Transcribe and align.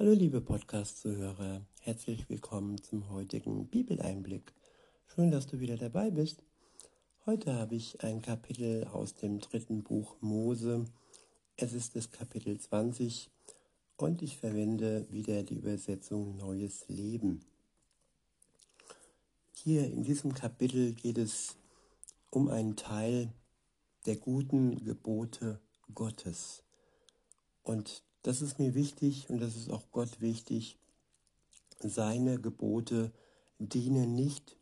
Hallo 0.00 0.12
liebe 0.12 0.40
Podcast-Zuhörer, 0.40 1.60
herzlich 1.82 2.26
willkommen 2.30 2.82
zum 2.82 3.10
heutigen 3.10 3.66
Bibeleinblick. 3.66 4.54
Schön, 5.06 5.30
dass 5.30 5.46
du 5.46 5.60
wieder 5.60 5.76
dabei 5.76 6.10
bist. 6.10 6.42
Heute 7.26 7.52
habe 7.52 7.74
ich 7.74 8.02
ein 8.02 8.22
Kapitel 8.22 8.86
aus 8.86 9.12
dem 9.12 9.40
dritten 9.40 9.82
Buch 9.82 10.16
Mose. 10.22 10.86
Es 11.56 11.74
ist 11.74 11.96
das 11.96 12.10
Kapitel 12.10 12.58
20 12.58 13.28
und 13.98 14.22
ich 14.22 14.38
verwende 14.38 15.04
wieder 15.10 15.42
die 15.42 15.56
Übersetzung 15.56 16.38
Neues 16.38 16.88
Leben. 16.88 17.44
Hier 19.52 19.84
in 19.84 20.02
diesem 20.02 20.32
Kapitel 20.32 20.94
geht 20.94 21.18
es 21.18 21.58
um 22.30 22.48
einen 22.48 22.74
Teil 22.74 23.34
der 24.06 24.16
guten 24.16 24.82
Gebote 24.82 25.60
Gottes. 25.94 26.62
Und 27.62 28.02
das 28.22 28.42
ist 28.42 28.58
mir 28.58 28.74
wichtig 28.74 29.28
und 29.30 29.40
das 29.40 29.56
ist 29.56 29.70
auch 29.70 29.90
Gott 29.90 30.20
wichtig. 30.20 30.78
Seine 31.78 32.38
Gebote 32.38 33.12
dienen 33.58 34.14
nicht 34.14 34.56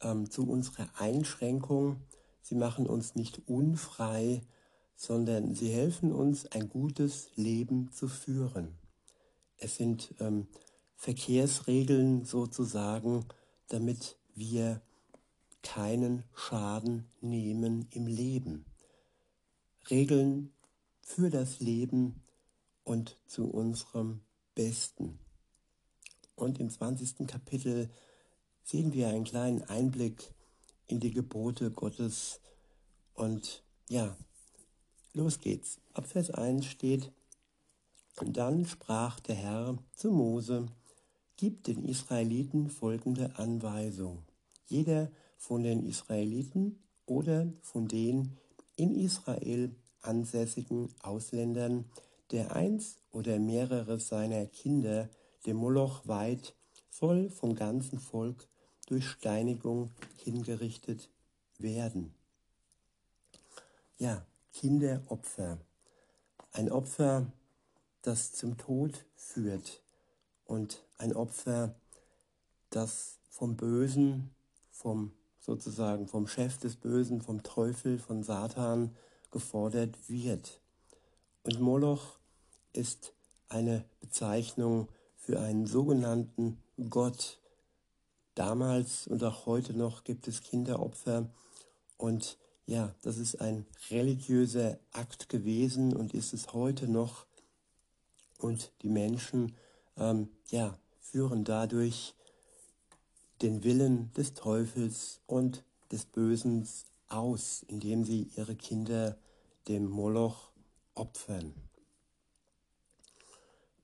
ähm, 0.00 0.30
zu 0.30 0.48
unserer 0.48 0.88
Einschränkung, 0.98 1.96
sie 2.42 2.54
machen 2.54 2.86
uns 2.86 3.14
nicht 3.14 3.42
unfrei, 3.46 4.42
sondern 4.94 5.54
sie 5.54 5.68
helfen 5.68 6.12
uns, 6.12 6.46
ein 6.46 6.68
gutes 6.68 7.28
Leben 7.36 7.90
zu 7.92 8.08
führen. 8.08 8.78
Es 9.58 9.76
sind 9.76 10.14
ähm, 10.20 10.46
Verkehrsregeln 10.96 12.24
sozusagen, 12.24 13.26
damit 13.68 14.16
wir 14.34 14.80
keinen 15.62 16.22
Schaden 16.34 17.06
nehmen 17.20 17.86
im 17.90 18.06
Leben. 18.06 18.64
Regeln 19.90 20.52
für 21.02 21.30
das 21.30 21.60
Leben, 21.60 22.22
und 22.86 23.18
zu 23.26 23.50
unserem 23.50 24.20
Besten. 24.54 25.18
Und 26.36 26.60
im 26.60 26.70
20. 26.70 27.26
Kapitel 27.26 27.90
sehen 28.62 28.92
wir 28.92 29.08
einen 29.08 29.24
kleinen 29.24 29.62
Einblick 29.62 30.32
in 30.86 31.00
die 31.00 31.10
Gebote 31.10 31.70
Gottes. 31.70 32.40
Und 33.14 33.64
ja, 33.88 34.16
los 35.12 35.40
geht's. 35.40 35.80
Ab 35.92 36.06
Vers 36.06 36.30
1 36.30 36.64
steht, 36.64 37.12
und 38.18 38.38
dann 38.38 38.64
sprach 38.64 39.20
der 39.20 39.34
Herr 39.34 39.78
zu 39.92 40.10
Mose, 40.10 40.66
gib 41.36 41.64
den 41.64 41.84
Israeliten 41.84 42.70
folgende 42.70 43.36
Anweisung. 43.36 44.22
Jeder 44.66 45.10
von 45.36 45.64
den 45.64 45.84
Israeliten 45.84 46.78
oder 47.04 47.52
von 47.60 47.88
den 47.88 48.38
in 48.76 48.94
Israel 48.94 49.74
ansässigen 50.00 50.88
Ausländern, 51.02 51.84
der 52.30 52.54
eins 52.54 52.98
oder 53.12 53.38
mehrere 53.38 53.98
seiner 54.00 54.46
Kinder 54.46 55.08
dem 55.46 55.56
Moloch 55.56 56.06
weiht, 56.06 56.54
soll 56.90 57.30
vom 57.30 57.54
ganzen 57.54 57.98
Volk 57.98 58.48
durch 58.86 59.06
Steinigung 59.06 59.90
hingerichtet 60.16 61.10
werden. 61.58 62.14
Ja, 63.98 64.26
Kinderopfer. 64.52 65.58
Ein 66.52 66.70
Opfer, 66.70 67.32
das 68.02 68.32
zum 68.32 68.56
Tod 68.56 69.04
führt 69.14 69.82
und 70.44 70.84
ein 70.98 71.14
Opfer, 71.14 71.74
das 72.70 73.18
vom 73.28 73.56
Bösen, 73.56 74.34
vom 74.70 75.12
sozusagen 75.38 76.08
vom 76.08 76.26
Chef 76.26 76.58
des 76.58 76.76
Bösen, 76.76 77.20
vom 77.20 77.42
Teufel, 77.42 77.98
von 77.98 78.22
Satan 78.22 78.96
gefordert 79.30 79.96
wird. 80.08 80.60
Und 81.46 81.60
Moloch 81.60 82.18
ist 82.72 83.12
eine 83.48 83.84
Bezeichnung 84.00 84.88
für 85.14 85.38
einen 85.38 85.68
sogenannten 85.68 86.60
Gott. 86.90 87.38
Damals 88.34 89.06
und 89.06 89.22
auch 89.22 89.46
heute 89.46 89.72
noch 89.72 90.02
gibt 90.02 90.26
es 90.26 90.40
Kinderopfer 90.42 91.30
und 91.98 92.36
ja, 92.66 92.96
das 93.02 93.18
ist 93.18 93.40
ein 93.40 93.64
religiöser 93.90 94.80
Akt 94.90 95.28
gewesen 95.28 95.94
und 95.94 96.14
ist 96.14 96.34
es 96.34 96.52
heute 96.52 96.88
noch. 96.88 97.26
Und 98.38 98.72
die 98.82 98.88
Menschen 98.88 99.54
ähm, 99.96 100.28
ja, 100.50 100.76
führen 100.98 101.44
dadurch 101.44 102.16
den 103.40 103.62
Willen 103.62 104.12
des 104.14 104.34
Teufels 104.34 105.20
und 105.28 105.62
des 105.92 106.06
Bösen 106.06 106.68
aus, 107.08 107.64
indem 107.68 108.04
sie 108.04 108.32
ihre 108.34 108.56
Kinder 108.56 109.16
dem 109.68 109.88
Moloch 109.88 110.50
opfern. 110.96 111.54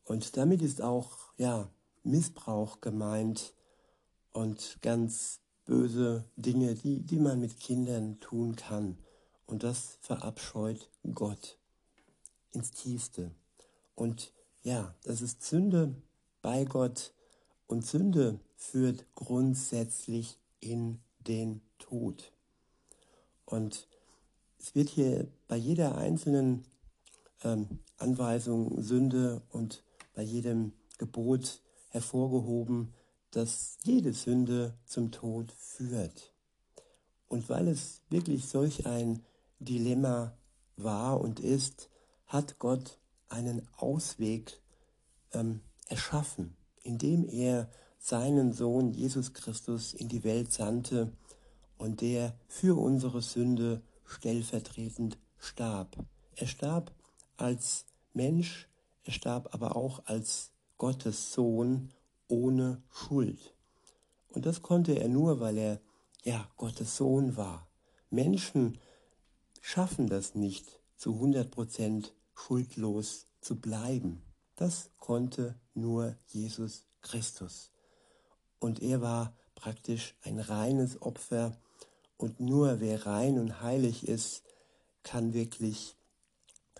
Und 0.04 0.36
damit 0.36 0.62
ist 0.62 0.82
auch 0.82 1.32
ja, 1.36 1.70
Missbrauch 2.02 2.80
gemeint 2.80 3.54
und 4.32 4.78
ganz 4.82 5.40
böse 5.64 6.24
Dinge, 6.36 6.74
die, 6.74 7.00
die 7.00 7.18
man 7.18 7.40
mit 7.40 7.60
Kindern 7.60 8.18
tun 8.20 8.56
kann. 8.56 8.98
Und 9.46 9.62
das 9.62 9.98
verabscheut 10.00 10.90
Gott 11.14 11.58
ins 12.50 12.72
Tiefste. 12.72 13.30
Und 13.94 14.32
ja, 14.62 14.94
das 15.04 15.22
ist 15.22 15.42
Sünde 15.44 15.94
bei 16.40 16.64
Gott 16.64 17.12
und 17.66 17.86
Sünde 17.86 18.40
führt 18.56 19.06
grundsätzlich 19.14 20.38
in 20.60 21.00
den 21.20 21.62
Tod. 21.78 22.32
Und 23.44 23.88
es 24.58 24.74
wird 24.74 24.88
hier 24.88 25.28
bei 25.48 25.56
jeder 25.56 25.96
einzelnen 25.96 26.64
ähm, 27.44 27.80
Anweisung 27.98 28.82
Sünde 28.82 29.42
und 29.50 29.84
bei 30.14 30.22
jedem 30.22 30.72
Gebot 30.98 31.60
hervorgehoben, 31.88 32.94
dass 33.30 33.78
jede 33.82 34.12
Sünde 34.12 34.74
zum 34.84 35.10
Tod 35.10 35.52
führt. 35.52 36.32
Und 37.28 37.48
weil 37.48 37.68
es 37.68 38.02
wirklich 38.10 38.46
solch 38.46 38.86
ein 38.86 39.22
Dilemma 39.58 40.36
war 40.76 41.20
und 41.20 41.40
ist, 41.40 41.88
hat 42.26 42.58
Gott 42.58 42.98
einen 43.28 43.66
Ausweg 43.76 44.60
ähm, 45.32 45.60
erschaffen, 45.86 46.56
indem 46.82 47.24
er 47.24 47.70
seinen 47.98 48.52
Sohn 48.52 48.90
Jesus 48.90 49.32
Christus 49.32 49.94
in 49.94 50.08
die 50.08 50.24
Welt 50.24 50.52
sandte 50.52 51.12
und 51.78 52.00
der 52.00 52.34
für 52.48 52.78
unsere 52.78 53.22
Sünde 53.22 53.82
stellvertretend 54.04 55.18
starb. 55.38 55.96
Er 56.34 56.46
starb 56.46 56.92
als 57.42 57.84
Mensch 58.14 58.68
er 59.04 59.12
starb 59.12 59.52
aber 59.52 59.76
auch 59.76 60.06
als 60.06 60.52
Gottes 60.78 61.32
Sohn 61.32 61.92
ohne 62.28 62.82
Schuld. 62.90 63.54
Und 64.28 64.46
das 64.46 64.62
konnte 64.62 64.98
er 64.98 65.08
nur, 65.08 65.40
weil 65.40 65.58
er 65.58 65.80
ja 66.22 66.48
Gottes 66.56 66.96
Sohn 66.96 67.36
war. 67.36 67.66
Menschen 68.10 68.78
schaffen 69.60 70.06
das 70.06 70.34
nicht, 70.34 70.80
zu 70.96 71.20
100% 71.20 72.12
schuldlos 72.34 73.26
zu 73.40 73.60
bleiben. 73.60 74.22
Das 74.54 74.90
konnte 74.98 75.58
nur 75.74 76.16
Jesus 76.28 76.86
Christus. 77.00 77.70
Und 78.60 78.80
er 78.80 79.00
war 79.00 79.34
praktisch 79.56 80.14
ein 80.22 80.38
reines 80.38 81.02
Opfer. 81.02 81.56
Und 82.16 82.38
nur 82.38 82.80
wer 82.80 83.04
rein 83.04 83.38
und 83.38 83.60
heilig 83.60 84.06
ist, 84.06 84.44
kann 85.02 85.34
wirklich 85.34 85.96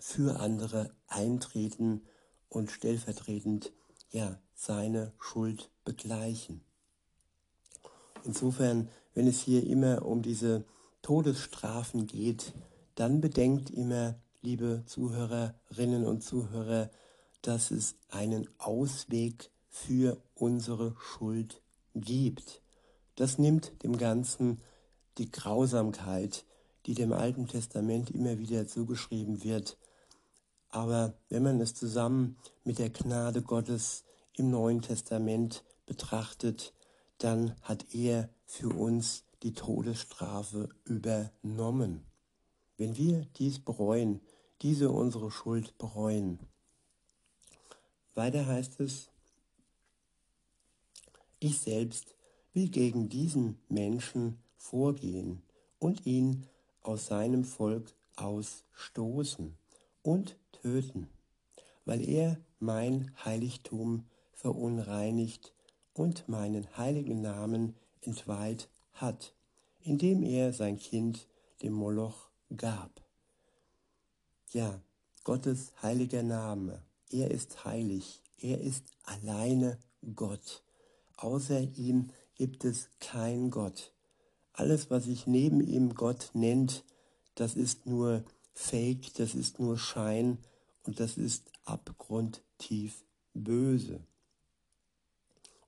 für 0.05 0.41
andere 0.41 0.93
eintreten 1.07 2.01
und 2.49 2.71
stellvertretend 2.71 3.71
ja 4.11 4.37
seine 4.53 5.13
Schuld 5.17 5.71
begleichen. 5.85 6.61
Insofern, 8.25 8.89
wenn 9.13 9.27
es 9.27 9.39
hier 9.39 9.65
immer 9.65 10.05
um 10.05 10.21
diese 10.21 10.65
Todesstrafen 11.03 12.05
geht, 12.05 12.53
dann 12.95 13.21
bedenkt 13.21 13.69
immer, 13.69 14.15
liebe 14.41 14.83
Zuhörerinnen 14.87 16.05
und 16.05 16.21
Zuhörer, 16.21 16.91
dass 17.41 17.71
es 17.71 17.95
einen 18.09 18.49
Ausweg 18.59 19.51
für 19.69 20.21
unsere 20.35 20.97
Schuld 20.99 21.61
gibt. 21.95 22.61
Das 23.15 23.37
nimmt 23.37 23.71
dem 23.83 23.97
Ganzen 23.97 24.61
die 25.17 25.31
Grausamkeit, 25.31 26.45
die 26.87 26.93
dem 26.93 27.13
Alten 27.13 27.47
Testament 27.47 28.11
immer 28.11 28.37
wieder 28.37 28.67
zugeschrieben 28.67 29.45
wird, 29.45 29.77
aber 30.73 31.13
wenn 31.29 31.43
man 31.43 31.61
es 31.61 31.75
zusammen 31.75 32.35
mit 32.63 32.79
der 32.79 32.89
Gnade 32.89 33.43
Gottes 33.43 34.05
im 34.35 34.49
Neuen 34.49 34.81
Testament 34.81 35.63
betrachtet, 35.85 36.73
dann 37.19 37.55
hat 37.61 37.93
er 37.93 38.29
für 38.43 38.69
uns 38.69 39.23
die 39.43 39.53
Todesstrafe 39.53 40.69
übernommen. 40.83 42.03
Wenn 42.75 42.97
wir 42.97 43.27
dies 43.37 43.59
bereuen, 43.59 44.21
diese 44.63 44.89
unsere 44.89 45.29
Schuld 45.29 45.77
bereuen. 45.77 46.39
Weiter 48.15 48.47
heißt 48.47 48.79
es, 48.79 49.11
ich 51.39 51.59
selbst 51.59 52.15
will 52.53 52.69
gegen 52.69 53.09
diesen 53.09 53.59
Menschen 53.69 54.39
vorgehen 54.57 55.43
und 55.77 56.07
ihn 56.07 56.47
aus 56.81 57.05
seinem 57.05 57.43
Volk 57.43 57.93
ausstoßen 58.15 59.55
und 60.03 60.37
töten. 60.51 61.09
weil 61.85 62.07
er 62.07 62.37
mein 62.59 63.11
Heiligtum 63.25 64.05
verunreinigt 64.31 65.53
und 65.93 66.27
meinen 66.29 66.65
heiligen 66.77 67.21
Namen 67.21 67.75
entweiht 68.01 68.69
hat, 68.93 69.33
indem 69.81 70.23
er 70.23 70.53
sein 70.53 70.77
Kind 70.77 71.27
dem 71.61 71.73
Moloch 71.73 72.29
gab. 72.55 73.01
Ja, 74.51 74.81
Gottes 75.23 75.73
heiliger 75.81 76.23
Name, 76.23 76.81
er 77.09 77.31
ist 77.31 77.65
heilig, 77.65 78.21
er 78.39 78.61
ist 78.61 78.85
alleine 79.03 79.77
Gott. 80.15 80.63
Außer 81.17 81.61
ihm 81.61 82.09
gibt 82.35 82.65
es 82.65 82.89
kein 82.99 83.51
Gott. 83.51 83.93
Alles, 84.51 84.89
was 84.89 85.05
sich 85.05 85.27
neben 85.27 85.61
ihm 85.61 85.95
Gott 85.95 86.31
nennt, 86.33 86.83
das 87.35 87.55
ist 87.55 87.85
nur 87.85 88.23
Fake, 88.53 89.13
das 89.15 89.35
ist 89.35 89.59
nur 89.59 89.77
Schein 89.77 90.37
und 90.83 90.99
das 90.99 91.17
ist 91.17 91.51
abgrundtief 91.65 93.03
böse. 93.33 94.05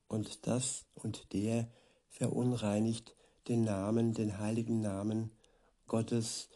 Und 0.08 0.48
das 0.48 0.86
und 0.94 1.34
der 1.34 1.68
verunreinigt 2.10 3.16
den 3.48 3.64
Namen, 3.64 4.14
den 4.14 4.38
heiligen 4.40 4.82
Namen 4.82 5.32
Gottes, 5.88 6.50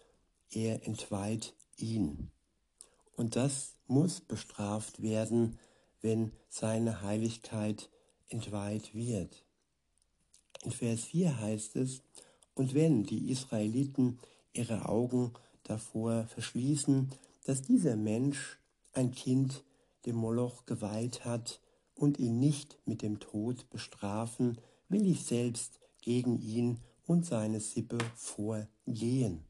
er 0.51 0.85
entweiht 0.87 1.53
ihn. 1.77 2.31
Und 3.15 3.35
das 3.35 3.75
muss 3.87 4.21
bestraft 4.21 5.01
werden, 5.01 5.59
wenn 6.01 6.31
seine 6.47 7.01
Heiligkeit 7.01 7.89
entweiht 8.29 8.93
wird. 8.93 9.43
In 10.63 10.71
Vers 10.71 11.05
4 11.05 11.39
heißt 11.39 11.75
es, 11.75 12.01
und 12.53 12.73
wenn 12.73 13.03
die 13.03 13.29
Israeliten 13.29 14.19
ihre 14.53 14.87
Augen 14.87 15.33
davor 15.69 16.25
verschließen, 16.27 17.09
dass 17.45 17.61
dieser 17.61 17.95
Mensch 17.95 18.59
ein 18.93 19.11
Kind 19.11 19.63
dem 20.05 20.15
Moloch 20.15 20.65
geweiht 20.65 21.25
hat 21.25 21.61
und 21.95 22.19
ihn 22.19 22.39
nicht 22.39 22.79
mit 22.85 23.01
dem 23.01 23.19
Tod 23.19 23.69
bestrafen, 23.69 24.57
will 24.87 25.05
ich 25.05 25.25
selbst 25.25 25.79
gegen 26.01 26.39
ihn 26.39 26.79
und 27.05 27.25
seine 27.25 27.59
Sippe 27.59 27.97
vorgehen. 28.15 29.45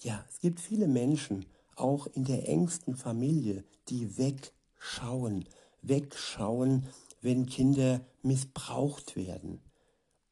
Ja, 0.00 0.24
es 0.28 0.40
gibt 0.40 0.60
viele 0.60 0.88
Menschen, 0.88 1.46
auch 1.76 2.06
in 2.08 2.24
der 2.24 2.48
engsten 2.48 2.94
Familie, 2.94 3.64
die 3.88 4.16
wegschauen, 4.18 5.46
wegschauen, 5.82 6.86
wenn 7.20 7.46
Kinder 7.46 8.00
missbraucht 8.22 9.16
werden 9.16 9.60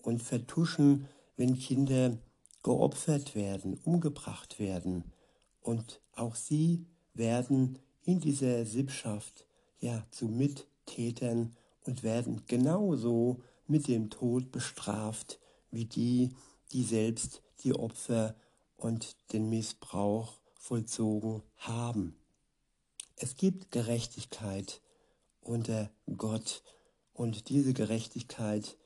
und 0.02 0.22
vertuschen, 0.22 1.08
wenn 1.37 1.58
Kinder 1.58 2.19
geopfert 2.62 3.34
werden, 3.34 3.78
umgebracht 3.84 4.58
werden. 4.58 5.04
Und 5.60 6.00
auch 6.14 6.34
sie 6.34 6.86
werden 7.14 7.78
in 8.04 8.20
dieser 8.20 8.64
Sippschaft 8.66 9.46
ja 9.80 10.04
zu 10.10 10.26
Mittätern 10.26 11.56
und 11.84 12.02
werden 12.02 12.42
genauso 12.46 13.42
mit 13.66 13.88
dem 13.88 14.10
Tod 14.10 14.52
bestraft 14.52 15.38
wie 15.70 15.84
die, 15.84 16.30
die 16.72 16.84
selbst 16.84 17.42
die 17.64 17.74
Opfer 17.74 18.34
und 18.76 19.16
den 19.32 19.48
Missbrauch 19.48 20.38
vollzogen 20.54 21.42
haben. 21.56 22.16
Es 23.16 23.36
gibt 23.36 23.70
Gerechtigkeit 23.70 24.80
unter 25.40 25.90
Gott 26.16 26.62
und 27.14 27.48
diese 27.48 27.72
Gerechtigkeit, 27.72 28.76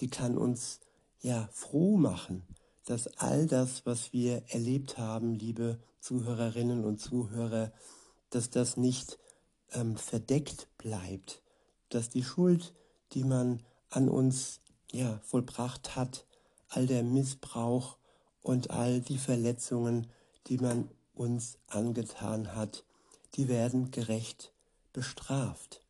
die 0.00 0.08
kann 0.08 0.36
uns 0.36 0.80
ja 1.20 1.48
froh 1.52 1.96
machen, 1.96 2.46
dass 2.84 3.06
all 3.18 3.46
das, 3.46 3.86
was 3.86 4.12
wir 4.12 4.42
erlebt 4.48 4.98
haben, 4.98 5.34
liebe 5.34 5.78
Zuhörerinnen 6.00 6.84
und 6.84 7.00
Zuhörer, 7.00 7.72
dass 8.30 8.50
das 8.50 8.76
nicht 8.76 9.18
ähm, 9.72 9.96
verdeckt 9.96 10.68
bleibt, 10.76 11.42
dass 11.88 12.10
die 12.10 12.24
Schuld, 12.24 12.74
die 13.12 13.24
man 13.24 13.62
an 13.90 14.08
uns 14.08 14.60
ja 14.92 15.18
vollbracht 15.22 15.96
hat, 15.96 16.26
all 16.68 16.86
der 16.86 17.02
Missbrauch 17.02 17.96
und 18.42 18.70
all 18.70 19.00
die 19.00 19.18
Verletzungen, 19.18 20.08
die 20.48 20.58
man 20.58 20.90
uns 21.14 21.58
angetan 21.68 22.54
hat, 22.54 22.84
die 23.34 23.48
werden 23.48 23.90
gerecht 23.90 24.52
bestraft. 24.92 25.80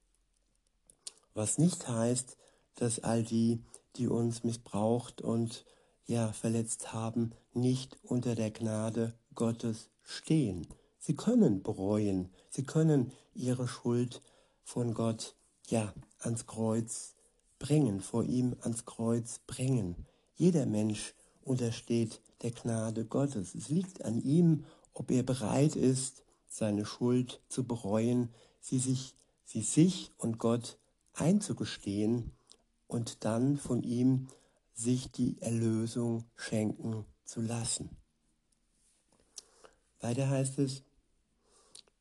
Was 1.34 1.58
nicht 1.58 1.88
heißt, 1.88 2.36
dass 2.76 3.00
all 3.00 3.22
die, 3.22 3.60
die 3.96 4.06
uns 4.06 4.44
missbraucht 4.44 5.20
und 5.20 5.64
ja 6.06 6.32
verletzt 6.32 6.92
haben, 6.92 7.32
nicht 7.52 7.98
unter 8.02 8.34
der 8.34 8.50
Gnade 8.50 9.14
Gottes 9.34 9.90
stehen. 10.02 10.66
Sie 10.98 11.14
können 11.14 11.62
bereuen, 11.62 12.30
sie 12.50 12.64
können 12.64 13.12
ihre 13.34 13.68
Schuld 13.68 14.22
von 14.62 14.94
Gott 14.94 15.34
ja 15.68 15.92
ans 16.18 16.46
Kreuz 16.46 17.14
bringen, 17.58 18.00
vor 18.00 18.24
ihm 18.24 18.56
ans 18.60 18.84
Kreuz 18.84 19.40
bringen. 19.46 20.06
Jeder 20.34 20.66
Mensch 20.66 21.14
untersteht 21.42 22.20
der 22.42 22.50
Gnade 22.50 23.04
Gottes. 23.04 23.54
Es 23.54 23.68
liegt 23.68 24.04
an 24.04 24.20
ihm, 24.22 24.64
ob 24.92 25.10
er 25.10 25.22
bereit 25.22 25.76
ist, 25.76 26.24
seine 26.48 26.84
Schuld 26.84 27.40
zu 27.48 27.64
bereuen, 27.64 28.28
sie 28.60 28.78
sich, 28.78 29.14
sie 29.44 29.62
sich 29.62 30.12
und 30.18 30.38
Gott 30.38 30.78
einzugestehen 31.12 32.32
und 32.86 33.24
dann 33.24 33.56
von 33.56 33.82
ihm 33.82 34.28
sich 34.74 35.10
die 35.10 35.40
Erlösung 35.40 36.24
schenken 36.36 37.04
zu 37.24 37.40
lassen. 37.40 37.90
Weiter 40.00 40.28
heißt 40.28 40.58
es, 40.58 40.82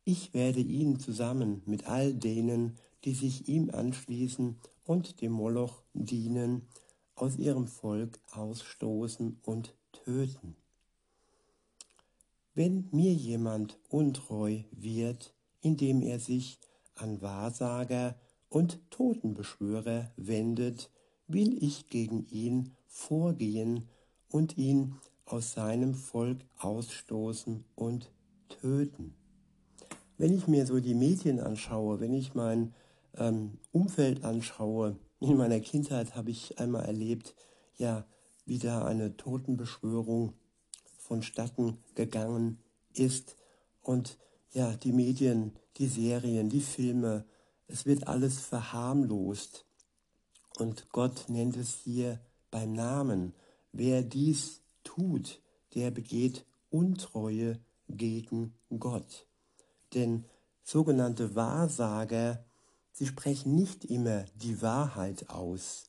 ich 0.03 0.33
werde 0.33 0.59
ihn 0.59 0.99
zusammen 0.99 1.61
mit 1.65 1.87
all 1.87 2.13
denen, 2.13 2.77
die 3.05 3.13
sich 3.13 3.47
ihm 3.47 3.69
anschließen 3.69 4.59
und 4.83 5.21
dem 5.21 5.31
Moloch 5.31 5.83
dienen, 5.93 6.67
aus 7.15 7.37
ihrem 7.37 7.67
Volk 7.67 8.19
ausstoßen 8.31 9.39
und 9.43 9.75
töten. 9.91 10.55
Wenn 12.55 12.89
mir 12.91 13.13
jemand 13.13 13.79
untreu 13.89 14.63
wird, 14.71 15.33
indem 15.61 16.01
er 16.01 16.19
sich 16.19 16.59
an 16.95 17.21
Wahrsager 17.21 18.19
und 18.49 18.79
Totenbeschwörer 18.91 20.11
wendet, 20.17 20.91
will 21.27 21.61
ich 21.63 21.87
gegen 21.87 22.25
ihn 22.29 22.71
vorgehen 22.87 23.87
und 24.29 24.57
ihn 24.57 24.95
aus 25.25 25.53
seinem 25.53 25.93
Volk 25.93 26.39
ausstoßen 26.59 27.63
und 27.75 28.11
töten. 28.49 29.15
Wenn 30.17 30.33
ich 30.33 30.47
mir 30.47 30.65
so 30.65 30.79
die 30.79 30.95
Medien 30.95 31.39
anschaue, 31.39 31.99
wenn 31.99 32.13
ich 32.13 32.33
mein 32.33 32.73
ähm, 33.17 33.57
Umfeld 33.71 34.23
anschaue, 34.23 34.97
in 35.19 35.37
meiner 35.37 35.59
Kindheit 35.59 36.15
habe 36.15 36.31
ich 36.31 36.59
einmal 36.59 36.85
erlebt, 36.85 37.35
ja, 37.77 38.05
wie 38.45 38.59
da 38.59 38.85
eine 38.85 39.15
Totenbeschwörung 39.15 40.33
vonstatten 40.97 41.77
gegangen 41.95 42.59
ist 42.93 43.37
und 43.81 44.17
ja, 44.51 44.75
die 44.75 44.91
Medien, 44.91 45.53
die 45.77 45.87
Serien, 45.87 46.49
die 46.49 46.61
Filme, 46.61 47.25
es 47.67 47.85
wird 47.85 48.07
alles 48.07 48.39
verharmlost. 48.39 49.65
Und 50.57 50.89
Gott 50.91 51.25
nennt 51.29 51.57
es 51.57 51.79
hier 51.83 52.19
beim 52.51 52.73
Namen. 52.73 53.33
Wer 53.71 54.03
dies 54.03 54.61
tut, 54.83 55.41
der 55.73 55.91
begeht 55.91 56.45
Untreue 56.69 57.59
gegen 57.89 58.53
Gott. 58.79 59.27
Denn 59.93 60.25
sogenannte 60.63 61.35
Wahrsager, 61.35 62.45
sie 62.91 63.07
sprechen 63.07 63.55
nicht 63.55 63.85
immer 63.85 64.25
die 64.35 64.61
Wahrheit 64.61 65.29
aus. 65.29 65.85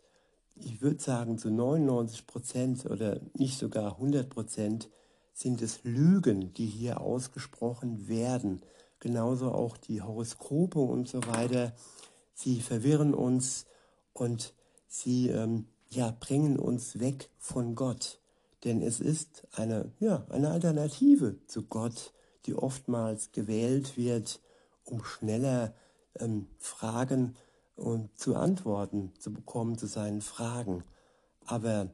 Ich 0.56 0.80
würde 0.80 1.02
sagen, 1.02 1.38
zu 1.38 1.50
99 1.50 2.26
Prozent 2.26 2.86
oder 2.86 3.20
nicht 3.34 3.58
sogar 3.58 3.92
100 3.92 4.30
Prozent 4.30 4.88
sind 5.32 5.62
es 5.62 5.82
Lügen, 5.82 6.52
die 6.54 6.66
hier 6.66 7.00
ausgesprochen 7.00 8.08
werden. 8.08 8.62
Genauso 9.00 9.50
auch 9.50 9.76
die 9.76 10.00
Horoskope 10.00 10.78
und 10.78 11.08
so 11.08 11.26
weiter. 11.26 11.74
Sie 12.34 12.60
verwirren 12.60 13.14
uns 13.14 13.66
und 14.14 14.54
sie 14.88 15.28
ähm, 15.28 15.66
ja, 15.90 16.16
bringen 16.18 16.58
uns 16.58 16.98
weg 16.98 17.28
von 17.38 17.74
Gott. 17.74 18.20
Denn 18.64 18.80
es 18.80 19.00
ist 19.00 19.46
eine, 19.52 19.92
ja, 20.00 20.24
eine 20.30 20.50
Alternative 20.50 21.36
zu 21.46 21.64
Gott, 21.64 22.14
die 22.46 22.54
oftmals 22.54 23.32
gewählt 23.32 23.96
wird, 23.98 24.40
um 24.84 25.04
schneller 25.04 25.74
ähm, 26.18 26.46
Fragen 26.58 27.36
und 27.76 28.16
zu 28.18 28.36
Antworten 28.36 29.12
zu 29.18 29.32
bekommen 29.32 29.76
zu 29.76 29.86
seinen 29.86 30.22
Fragen. 30.22 30.84
Aber 31.44 31.90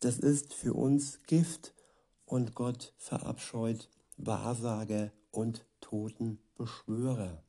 das 0.00 0.18
ist 0.18 0.54
für 0.54 0.74
uns 0.74 1.20
Gift 1.26 1.74
und 2.26 2.54
Gott 2.54 2.94
verabscheut 2.98 3.88
Wahrsager 4.16 5.10
und 5.30 5.66
Totenbeschwörer. 5.80 7.45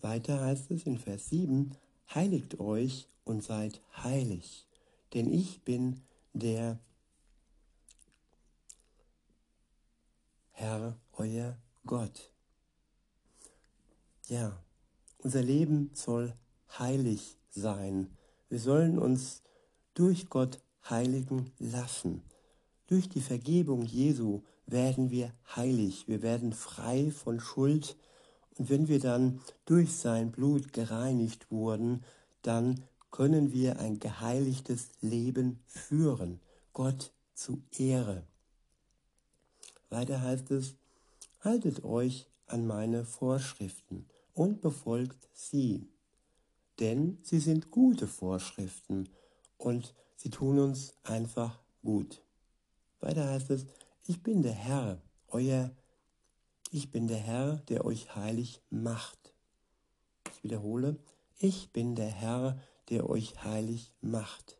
Weiter 0.00 0.40
heißt 0.40 0.70
es 0.70 0.84
in 0.84 0.98
Vers 0.98 1.28
7, 1.30 1.72
Heiligt 2.14 2.58
euch 2.58 3.08
und 3.24 3.42
seid 3.42 3.82
heilig, 4.02 4.66
denn 5.12 5.30
ich 5.32 5.62
bin 5.62 6.00
der 6.32 6.78
Herr, 10.52 10.96
euer 11.12 11.56
Gott. 11.84 12.32
ja, 14.28 14.58
unser 15.18 15.42
Leben 15.42 15.90
soll 15.94 16.34
heilig 16.78 17.36
sein. 17.50 18.10
Wir 18.48 18.60
sollen 18.60 18.98
uns 18.98 19.42
durch 19.94 20.28
Gott 20.28 20.60
heiligen 20.88 21.52
lassen. 21.58 22.22
Durch 22.86 23.08
die 23.08 23.20
Vergebung 23.20 23.84
Jesu 23.84 24.42
werden 24.66 25.10
wir 25.10 25.32
heilig, 25.54 26.08
wir 26.08 26.22
werden 26.22 26.52
frei 26.52 27.10
von 27.10 27.40
Schuld 27.40 27.96
und 28.58 28.68
wenn 28.70 28.88
wir 28.88 28.98
dann 28.98 29.40
durch 29.64 29.94
sein 29.94 30.32
Blut 30.32 30.72
gereinigt 30.72 31.50
wurden, 31.50 32.04
dann 32.42 32.82
können 33.10 33.52
wir 33.52 33.78
ein 33.78 34.00
geheiligtes 34.00 34.90
Leben 35.00 35.60
führen, 35.66 36.40
Gott 36.72 37.12
zu 37.34 37.62
Ehre. 37.78 38.24
Weiter 39.90 40.20
heißt 40.20 40.50
es, 40.50 40.74
haltet 41.40 41.84
euch 41.84 42.28
an 42.46 42.66
meine 42.66 43.04
Vorschriften 43.04 44.06
und 44.34 44.60
befolgt 44.60 45.28
sie, 45.32 45.88
denn 46.80 47.18
sie 47.22 47.38
sind 47.38 47.70
gute 47.70 48.06
Vorschriften 48.06 49.08
und 49.56 49.94
sie 50.16 50.30
tun 50.30 50.58
uns 50.58 50.94
einfach 51.04 51.60
gut. 51.82 52.22
Weiter 53.00 53.28
heißt 53.28 53.50
es, 53.50 53.66
ich 54.06 54.22
bin 54.22 54.42
der 54.42 54.52
Herr, 54.52 55.00
euer, 55.28 55.70
ich 56.70 56.90
bin 56.90 57.08
der 57.08 57.18
Herr, 57.18 57.56
der 57.68 57.84
euch 57.84 58.14
heilig 58.14 58.60
macht. 58.70 59.32
Ich 60.32 60.44
wiederhole, 60.44 60.96
ich 61.38 61.72
bin 61.72 61.94
der 61.94 62.08
Herr, 62.08 62.58
der 62.90 63.08
euch 63.08 63.44
heilig 63.44 63.92
macht. 64.00 64.58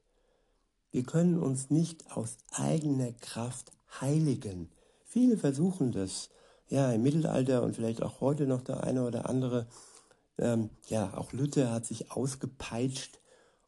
Wir 0.91 1.03
können 1.03 1.39
uns 1.39 1.71
nicht 1.71 2.11
aus 2.11 2.39
eigener 2.53 3.13
Kraft 3.13 3.73
heiligen. 4.01 4.71
Viele 5.05 5.37
versuchen 5.37 5.93
das. 5.93 6.31
Ja, 6.69 6.93
im 6.93 7.03
Mittelalter 7.03 7.63
und 7.63 7.75
vielleicht 7.75 8.03
auch 8.03 8.21
heute 8.21 8.47
noch 8.47 8.63
der 8.63 8.85
eine 8.85 9.07
oder 9.07 9.29
andere. 9.29 9.67
Ähm, 10.37 10.71
ja, 10.89 11.17
auch 11.17 11.33
Luther 11.33 11.73
hat 11.73 11.87
sich 11.87 12.11
ausgepeitscht. 12.11 13.21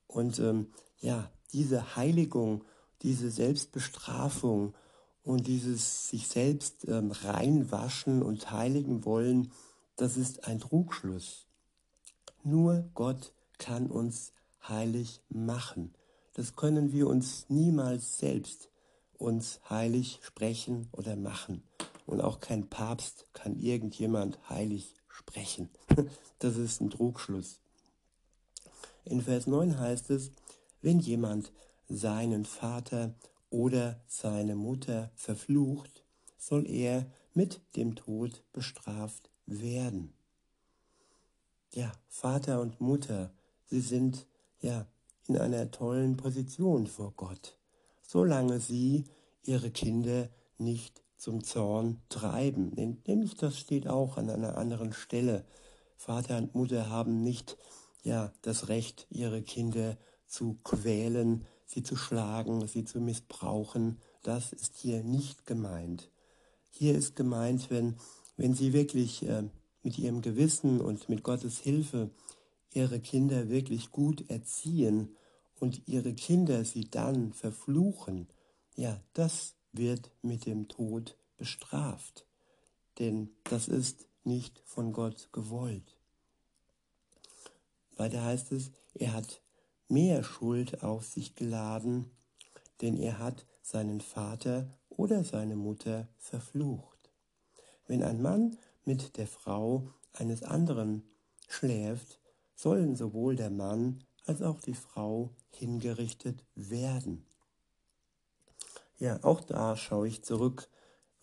Und 0.07 0.39
ähm, 0.39 0.73
ja, 0.99 1.31
diese 1.53 1.97
Heiligung, 1.97 2.65
diese 3.03 3.31
Selbstbestrafung 3.31 4.75
und 5.31 5.47
dieses 5.47 6.09
sich 6.09 6.27
selbst 6.27 6.89
ähm, 6.89 7.13
reinwaschen 7.13 8.21
und 8.21 8.51
heiligen 8.51 9.05
wollen, 9.05 9.53
das 9.95 10.17
ist 10.17 10.49
ein 10.49 10.59
Trugschluss. 10.59 11.47
Nur 12.43 12.91
Gott 12.95 13.33
kann 13.57 13.87
uns 13.87 14.33
heilig 14.67 15.23
machen. 15.29 15.95
Das 16.35 16.57
können 16.57 16.91
wir 16.91 17.07
uns 17.07 17.47
niemals 17.49 18.19
selbst 18.19 18.71
uns 19.19 19.61
heilig 19.71 20.19
sprechen 20.23 20.89
oder 20.91 21.15
machen. 21.15 21.63
Und 22.07 22.21
auch 22.23 22.41
kein 22.41 22.69
Papst 22.69 23.27
kann 23.33 23.55
irgendjemand 23.55 24.51
heilig 24.51 24.97
sprechen. 25.09 25.71
Das 26.41 26.57
ist 26.57 26.81
ein 26.81 26.89
Trugschluss. 26.89 27.61
In 29.05 29.21
Vers 29.21 29.47
9 29.47 29.79
heißt 29.79 30.09
es, 30.09 30.33
wenn 30.81 30.99
jemand 30.99 31.53
seinen 31.87 32.47
Vater 32.47 33.15
oder 33.51 34.01
seine 34.07 34.55
Mutter 34.55 35.11
verflucht, 35.15 36.05
soll 36.39 36.69
er 36.69 37.07
mit 37.35 37.61
dem 37.77 37.95
Tod 37.95 38.43
bestraft 38.53 39.31
werden. 39.47 40.15
Ja, 41.73 41.93
Vater 42.09 42.61
und 42.61 42.81
Mutter, 42.81 43.33
sie 43.67 43.81
sind 43.81 44.27
ja 44.61 44.87
in 45.27 45.37
einer 45.37 45.71
tollen 45.71 46.17
Position 46.17 46.87
vor 46.87 47.13
Gott, 47.17 47.57
solange 48.03 48.59
sie 48.59 49.05
ihre 49.45 49.71
Kinder 49.71 50.29
nicht 50.59 51.03
zum 51.17 51.45
Zorn 51.45 52.03
treiben. 52.09 52.73
Nämlich 53.07 53.35
das 53.35 53.59
steht 53.59 53.87
auch 53.87 54.17
an 54.17 54.31
einer 54.31 54.57
anderen 54.57 54.93
Stelle. 54.93 55.45
Vater 55.97 56.39
und 56.39 56.55
Mutter 56.55 56.89
haben 56.89 57.23
nicht 57.23 57.57
ja 58.03 58.33
das 58.43 58.69
Recht, 58.69 59.07
ihre 59.11 59.43
Kinder 59.43 59.97
zu 60.27 60.59
quälen, 60.65 61.47
sie 61.71 61.85
zu 61.85 61.95
schlagen, 61.95 62.67
sie 62.67 62.85
zu 62.85 63.01
missbrauchen. 63.01 63.99
Das 64.23 64.53
ist 64.53 64.77
hier 64.77 65.05
nicht 65.05 65.47
gemeint. 65.47 66.11
Hier 66.71 66.97
ist 66.97 67.15
gemeint, 67.15 67.71
wenn, 67.71 67.97
wenn 68.37 68.55
sie 68.55 68.73
wirklich 68.73 69.23
äh, 69.29 69.45
mit 69.83 69.97
ihrem 69.97 70.21
Gewissen 70.21 70.81
und 70.81 71.09
mit 71.09 71.23
Gottes 71.23 71.59
Hilfe 71.59 72.11
ihre 72.73 73.01
Kinder 73.01 73.49
wirklich 73.49 73.93
gut 73.93 74.29
erziehen 74.29 75.17
und 75.61 75.87
ihre 75.87 76.13
Kinder 76.13 76.65
sie 76.65 76.91
dann 76.91 77.33
verfluchen, 77.33 78.29
ja, 78.75 79.01
das 79.13 79.55
wird 79.73 80.11
mit 80.23 80.47
dem 80.47 80.67
Tod 80.67 81.17
bestraft. 81.37 82.27
Denn 82.99 83.31
das 83.45 83.69
ist 83.69 84.09
nicht 84.25 84.61
von 84.65 84.93
Gott 84.93 85.29
gewollt. 85.33 85.97
Weiter 87.97 88.25
heißt 88.25 88.53
es, 88.53 88.73
er 88.95 89.13
hat 89.13 89.41
mehr 89.91 90.23
Schuld 90.23 90.83
auf 90.83 91.05
sich 91.05 91.35
geladen, 91.35 92.11
denn 92.81 92.97
er 92.97 93.19
hat 93.19 93.47
seinen 93.63 94.01
Vater 94.01 94.79
oder 94.89 95.25
seine 95.25 95.57
Mutter 95.57 96.09
verflucht. 96.19 97.11
Wenn 97.87 98.03
ein 98.03 98.23
Mann 98.23 98.57
mit 98.85 99.17
der 99.17 99.27
Frau 99.27 99.89
eines 100.13 100.43
anderen 100.43 101.03
schläft, 101.49 102.21
sollen 102.55 102.95
sowohl 102.95 103.37
der 103.37 103.51
Mann 103.51 104.05
als 104.27 104.43
auch 104.43 104.61
die 104.61 104.75
Frau 104.75 105.31
hingerichtet 105.51 106.45
werden. 106.55 107.27
Ja, 108.99 109.19
auch 109.25 109.41
da 109.41 109.77
schaue 109.77 110.09
ich 110.09 110.23
zurück 110.23 110.69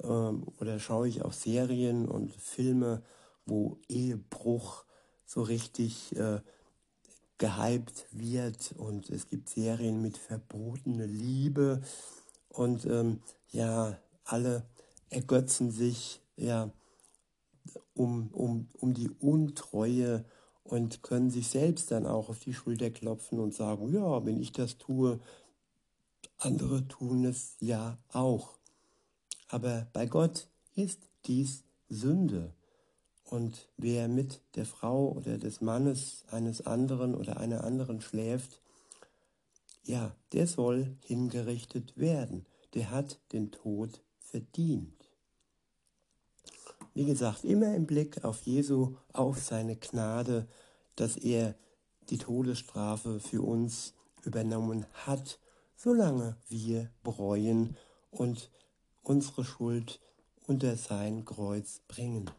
ähm, 0.03 0.47
oder 0.59 0.79
schaue 0.79 1.07
ich 1.07 1.21
auf 1.21 1.35
Serien 1.35 2.07
und 2.07 2.33
Filme, 2.33 3.03
wo 3.45 3.79
Ehebruch 3.87 4.83
so 5.25 5.43
richtig 5.43 6.15
äh, 6.15 6.41
gehypt 7.37 8.07
wird 8.11 8.73
und 8.77 9.09
es 9.09 9.27
gibt 9.27 9.49
Serien 9.49 10.01
mit 10.01 10.17
verbotene 10.17 11.05
Liebe 11.05 11.81
und 12.49 12.85
ähm, 12.85 13.21
ja, 13.51 13.97
alle 14.23 14.65
ergötzen 15.09 15.71
sich 15.71 16.21
ja 16.35 16.71
um, 17.93 18.29
um, 18.29 18.67
um 18.79 18.93
die 18.93 19.09
Untreue 19.09 20.25
und 20.63 21.01
können 21.03 21.29
sich 21.29 21.47
selbst 21.47 21.91
dann 21.91 22.05
auch 22.05 22.29
auf 22.29 22.39
die 22.39 22.53
Schulter 22.53 22.89
klopfen 22.89 23.39
und 23.39 23.53
sagen, 23.53 23.93
ja, 23.93 24.25
wenn 24.25 24.41
ich 24.41 24.51
das 24.51 24.77
tue, 24.77 25.19
andere 26.37 26.87
tun 26.87 27.25
es 27.25 27.55
ja 27.59 27.97
auch. 28.11 28.57
Aber 29.47 29.87
bei 29.93 30.05
Gott 30.05 30.49
ist 30.75 31.09
dies 31.25 31.63
Sünde. 31.89 32.53
Und 33.29 33.67
wer 33.75 34.07
mit 34.07 34.41
der 34.55 34.65
Frau 34.65 35.11
oder 35.11 35.37
des 35.37 35.59
Mannes 35.59 36.23
eines 36.31 36.65
anderen 36.65 37.13
oder 37.13 37.37
einer 37.37 37.65
anderen 37.65 37.99
schläft, 37.99 38.61
ja, 39.83 40.15
der 40.31 40.47
soll 40.47 40.95
hingerichtet 41.01 41.97
werden. 41.97 42.45
Der 42.73 42.89
hat 42.89 43.19
den 43.33 43.51
Tod 43.51 44.01
verdient. 44.19 45.09
Wie 46.93 47.05
gesagt, 47.05 47.43
immer 47.43 47.75
im 47.75 47.85
Blick 47.85 48.23
auf 48.23 48.41
Jesu, 48.43 48.95
auf 49.11 49.39
seine 49.39 49.75
Gnade, 49.75 50.47
dass 50.95 51.17
er 51.17 51.55
die 52.09 52.17
Todesstrafe 52.17 53.19
für 53.19 53.41
uns 53.41 53.93
übernommen 54.23 54.85
hat, 54.93 55.39
solange 55.75 56.37
wir 56.47 56.89
bereuen 57.03 57.75
und 58.09 58.49
unsere 59.03 59.43
Schuld 59.43 59.99
unter 60.47 60.75
sein 60.77 61.25
Kreuz 61.25 61.81
bringen. 61.87 62.31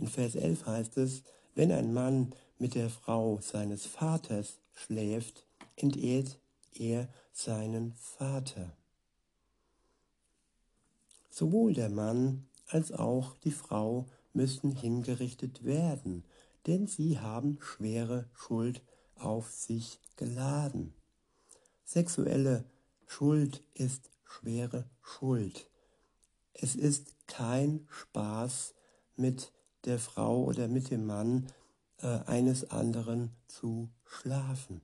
In 0.00 0.06
Vers 0.06 0.34
11 0.34 0.64
heißt 0.64 0.96
es, 0.96 1.24
wenn 1.54 1.70
ein 1.70 1.92
Mann 1.92 2.34
mit 2.58 2.74
der 2.74 2.88
Frau 2.88 3.38
seines 3.42 3.84
Vaters 3.84 4.58
schläft, 4.72 5.46
entehrt 5.76 6.40
er 6.72 7.06
seinen 7.32 7.92
Vater. 7.92 8.74
Sowohl 11.28 11.74
der 11.74 11.90
Mann 11.90 12.48
als 12.66 12.92
auch 12.92 13.36
die 13.44 13.50
Frau 13.50 14.06
müssen 14.32 14.72
hingerichtet 14.72 15.64
werden, 15.64 16.24
denn 16.66 16.86
sie 16.86 17.18
haben 17.18 17.58
schwere 17.60 18.30
Schuld 18.32 18.82
auf 19.16 19.50
sich 19.50 20.00
geladen. 20.16 20.94
Sexuelle 21.84 22.64
Schuld 23.06 23.62
ist 23.74 24.08
schwere 24.24 24.88
Schuld. 25.02 25.68
Es 26.54 26.74
ist 26.74 27.14
kein 27.26 27.86
Spaß, 27.90 28.74
mit 29.16 29.52
der 29.84 29.98
Frau 29.98 30.44
oder 30.44 30.68
mit 30.68 30.90
dem 30.90 31.06
Mann 31.06 31.46
äh, 31.98 32.06
eines 32.26 32.70
anderen 32.70 33.30
zu 33.46 33.90
schlafen. 34.04 34.80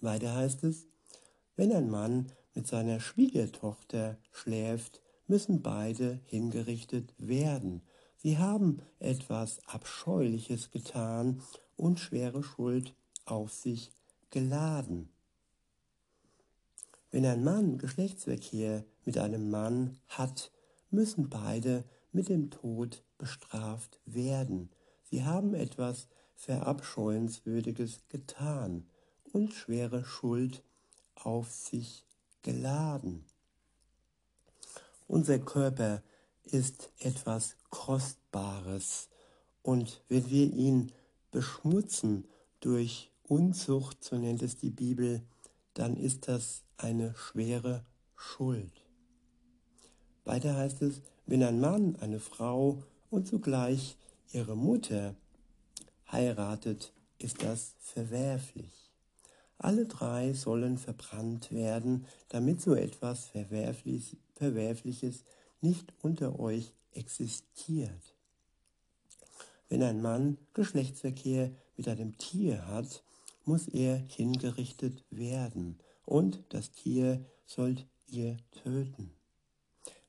Weiter 0.00 0.34
heißt 0.34 0.64
es, 0.64 0.86
wenn 1.56 1.72
ein 1.72 1.90
Mann 1.90 2.30
mit 2.54 2.66
seiner 2.66 3.00
Schwiegertochter 3.00 4.16
schläft, 4.32 5.00
müssen 5.26 5.62
beide 5.62 6.20
hingerichtet 6.24 7.14
werden. 7.18 7.82
Sie 8.16 8.38
haben 8.38 8.80
etwas 8.98 9.60
Abscheuliches 9.66 10.70
getan 10.70 11.42
und 11.76 12.00
schwere 12.00 12.42
Schuld 12.42 12.94
auf 13.26 13.52
sich 13.52 13.92
geladen. 14.30 15.10
Wenn 17.10 17.24
ein 17.24 17.44
Mann 17.44 17.78
Geschlechtsverkehr 17.78 18.84
mit 19.04 19.18
einem 19.18 19.50
Mann 19.50 19.98
hat, 20.08 20.50
müssen 20.90 21.28
beide 21.28 21.84
mit 22.12 22.28
dem 22.28 22.50
Tod 22.50 23.02
bestraft 23.18 24.00
werden. 24.04 24.70
Sie 25.04 25.24
haben 25.24 25.54
etwas 25.54 26.08
Verabscheuenswürdiges 26.34 28.02
getan 28.08 28.86
und 29.32 29.52
schwere 29.52 30.04
Schuld 30.04 30.62
auf 31.14 31.50
sich 31.50 32.04
geladen. 32.42 33.24
Unser 35.06 35.38
Körper 35.38 36.02
ist 36.44 36.90
etwas 36.98 37.56
Kostbares 37.70 39.08
und 39.62 40.02
wenn 40.08 40.30
wir 40.30 40.52
ihn 40.52 40.92
beschmutzen 41.30 42.26
durch 42.60 43.10
Unzucht, 43.24 44.02
so 44.02 44.16
nennt 44.16 44.42
es 44.42 44.56
die 44.56 44.70
Bibel, 44.70 45.22
dann 45.74 45.96
ist 45.96 46.28
das 46.28 46.62
eine 46.78 47.14
schwere 47.14 47.84
Schuld. 48.16 48.72
Weiter 50.24 50.56
heißt 50.56 50.82
es, 50.82 51.02
wenn 51.28 51.42
ein 51.42 51.60
Mann 51.60 51.94
eine 51.96 52.20
Frau 52.20 52.82
und 53.10 53.28
zugleich 53.28 53.96
ihre 54.32 54.56
Mutter 54.56 55.14
heiratet, 56.10 56.94
ist 57.18 57.42
das 57.42 57.74
verwerflich. 57.80 58.90
Alle 59.58 59.84
drei 59.84 60.32
sollen 60.32 60.78
verbrannt 60.78 61.52
werden, 61.52 62.06
damit 62.30 62.62
so 62.62 62.74
etwas 62.74 63.26
Verwerflich, 63.26 64.16
Verwerfliches 64.36 65.24
nicht 65.60 65.92
unter 66.00 66.40
euch 66.40 66.72
existiert. 66.92 68.14
Wenn 69.68 69.82
ein 69.82 70.00
Mann 70.00 70.38
Geschlechtsverkehr 70.54 71.50
mit 71.76 71.88
einem 71.88 72.16
Tier 72.16 72.66
hat, 72.68 73.02
muss 73.44 73.68
er 73.68 73.96
hingerichtet 73.96 75.04
werden 75.10 75.78
und 76.06 76.42
das 76.48 76.70
Tier 76.70 77.22
sollt 77.44 77.86
ihr 78.06 78.38
töten. 78.62 79.17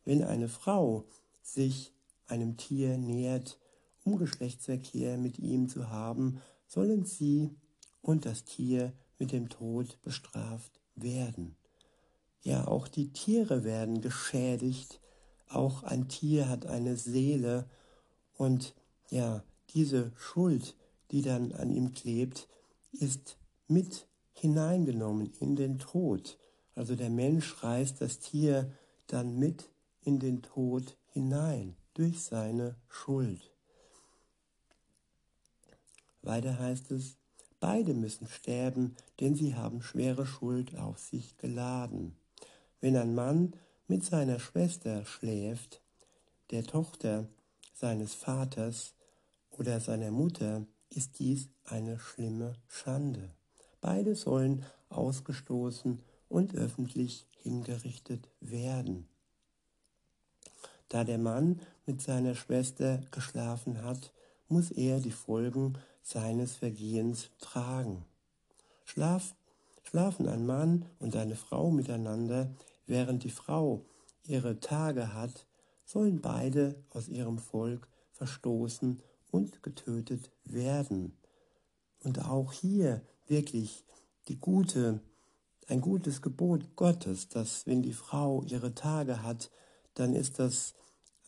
Wenn 0.10 0.24
eine 0.24 0.50
Frau 0.50 1.06
sich 1.44 1.94
einem 2.26 2.58
Tier 2.58 2.98
nähert, 2.98 3.60
um 4.04 4.18
Geschlechtsverkehr 4.18 5.20
mit 5.20 5.38
ihm 5.38 5.70
zu 5.70 5.92
haben, 5.92 6.42
sollen 6.66 7.06
sie 7.06 7.52
und 8.02 8.26
das 8.26 8.44
Tier 8.44 8.92
mit 9.20 9.32
dem 9.32 9.50
Tod 9.50 10.02
bestraft 10.02 10.82
werden. 10.96 11.56
Ja, 12.42 12.68
auch 12.68 12.88
die 12.88 13.14
Tiere 13.14 13.64
werden 13.64 14.02
geschädigt, 14.02 15.00
auch 15.48 15.84
ein 15.84 16.08
Tier 16.08 16.50
hat 16.50 16.66
eine 16.66 16.96
Seele 16.96 17.70
und 18.34 18.74
ja, 19.12 19.44
diese 19.76 20.12
Schuld, 20.16 20.76
die 21.12 21.22
dann 21.22 21.52
an 21.52 21.70
ihm 21.70 21.94
klebt, 21.94 22.48
ist 22.94 23.38
mit 23.68 24.08
hineingenommen 24.34 25.32
in 25.40 25.56
den 25.56 25.78
Tod. 25.78 26.40
Also 26.74 26.96
der 26.96 27.12
Mensch 27.12 27.64
reißt 27.64 28.02
das 28.02 28.18
Tier 28.18 28.74
dann 29.06 29.38
mit 29.38 29.70
in 30.02 30.20
den 30.20 30.42
Tod 30.42 30.98
hinein 31.08 31.76
durch 31.94 32.22
seine 32.22 32.76
Schuld. 32.88 33.52
Weiter 36.22 36.60
heißt 36.60 36.92
es, 36.92 37.18
beide 37.60 37.94
müssen 37.94 38.28
sterben, 38.28 38.96
denn 39.20 39.36
sie 39.36 39.56
haben 39.56 39.82
schwere 39.82 40.26
Schuld 40.26 40.76
auf 40.78 41.00
sich 41.00 41.38
geladen. 41.38 42.16
Wenn 42.82 42.96
ein 42.96 43.16
Mann 43.16 43.54
mit 43.88 44.06
seiner 44.06 44.40
Schwester 44.40 45.06
schläft, 45.06 45.82
der 46.52 46.64
Tochter 46.64 47.28
seines 47.74 48.14
Vaters 48.14 48.94
oder 49.52 49.80
seiner 49.80 50.12
Mutter, 50.12 50.66
ist 50.90 51.20
dies 51.20 51.50
eine 51.64 52.00
schlimme 52.00 52.56
Schande. 52.68 53.34
Beide 53.82 54.16
sollen 54.16 54.66
ausgestoßen 54.90 56.02
und 56.28 56.56
öffentlich 56.56 57.28
hingerichtet 57.38 58.30
werden. 58.40 59.08
Da 60.90 61.04
der 61.04 61.20
Mann 61.20 61.62
mit 61.86 62.02
seiner 62.02 62.36
Schwester 62.36 63.02
geschlafen 63.12 63.84
hat, 63.84 64.12
muss 64.48 64.72
er 64.72 65.00
die 65.00 65.12
Folgen 65.12 65.78
seines 66.02 66.56
Vergehens 66.56 67.30
tragen. 67.40 68.04
Schlaf, 68.86 69.36
schlafen 69.84 70.28
ein 70.28 70.46
Mann 70.46 70.86
und 71.00 71.16
eine 71.16 71.36
Frau 71.36 71.70
miteinander, 71.70 72.50
während 72.88 73.24
die 73.24 73.30
Frau 73.30 73.86
ihre 74.24 74.60
Tage 74.60 75.14
hat, 75.14 75.46
sollen 75.86 76.22
beide 76.22 76.76
aus 76.90 77.08
ihrem 77.08 77.38
Volk 77.38 77.88
verstoßen 78.14 79.02
und 79.32 79.64
getötet 79.64 80.32
werden. 80.44 81.18
Und 82.04 82.26
auch 82.26 82.52
hier 82.52 83.02
wirklich 83.28 83.84
die 84.28 84.40
gute, 84.40 85.02
ein 85.68 85.82
gutes 85.82 86.22
Gebot 86.22 86.76
Gottes, 86.76 87.30
dass 87.30 87.68
wenn 87.68 87.82
die 87.82 87.94
Frau 87.94 88.44
ihre 88.44 88.74
Tage 88.74 89.22
hat, 89.22 89.52
dann 89.94 90.14
ist 90.14 90.40
das 90.40 90.74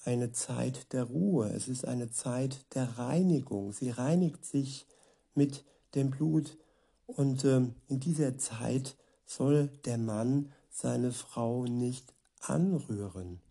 eine 0.04 0.32
Zeit 0.32 0.93
der 0.93 1.04
Ruhe, 1.04 1.50
es 1.50 1.67
ist 1.67 1.86
eine 1.86 2.10
Zeit 2.10 2.74
der 2.74 2.97
Reinigung. 2.97 3.71
Sie 3.71 3.89
reinigt 3.89 4.45
sich 4.45 4.88
mit 5.36 5.63
dem 5.95 6.10
Blut 6.10 6.58
und 7.06 7.43
äh, 7.43 7.62
in 7.88 8.00
dieser 8.00 8.38
Zeit 8.38 8.95
soll 9.26 9.67
der 9.86 9.97
Mann 9.97 10.52
seine 10.69 11.12
Frau 11.12 11.65
nicht 11.65 12.13
anrühren. 12.39 13.41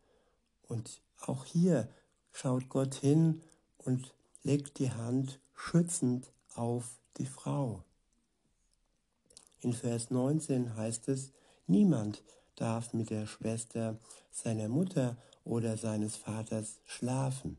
Und 0.62 1.02
auch 1.18 1.44
hier 1.44 1.88
schaut 2.32 2.68
Gott 2.68 2.94
hin 2.94 3.42
und 3.78 4.14
legt 4.42 4.78
die 4.78 4.90
Hand 4.90 5.40
schützend 5.54 6.32
auf 6.54 7.00
die 7.18 7.26
Frau. 7.26 7.84
In 9.60 9.72
Vers 9.72 10.10
19 10.10 10.74
heißt 10.76 11.08
es, 11.08 11.32
niemand 11.66 12.22
darf 12.60 12.92
mit 12.92 13.10
der 13.10 13.26
Schwester 13.26 13.98
seiner 14.30 14.68
Mutter 14.68 15.16
oder 15.44 15.76
seines 15.76 16.16
Vaters 16.16 16.80
schlafen, 16.84 17.56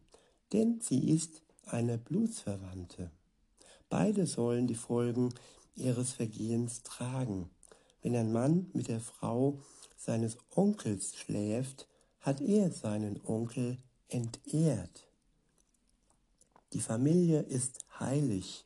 denn 0.54 0.80
sie 0.82 1.10
ist 1.10 1.42
eine 1.66 1.98
Blutsverwandte. 1.98 3.12
Beide 3.90 4.28
sollen 4.28 4.68
die 4.68 4.76
Folgen 4.76 5.34
ihres 5.76 6.14
Vergehens 6.14 6.84
tragen. 6.84 7.50
Wenn 8.02 8.16
ein 8.16 8.32
Mann 8.32 8.70
mit 8.74 8.88
der 8.88 9.00
Frau 9.00 9.60
seines 9.98 10.38
Onkels 10.56 11.16
schläft, 11.16 11.88
hat 12.20 12.42
er 12.42 12.72
seinen 12.72 13.20
Onkel 13.26 13.78
entehrt. 14.08 15.08
Die 16.74 16.80
Familie 16.80 17.42
ist 17.42 17.80
heilig 18.00 18.66